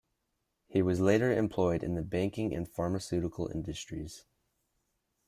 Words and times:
He 0.67 0.81
was 0.81 0.99
later 0.99 1.31
employed 1.31 1.83
in 1.83 1.93
the 1.93 2.01
banking 2.01 2.55
and 2.55 2.67
pharmaceutical 2.67 3.49
industries. 3.53 4.23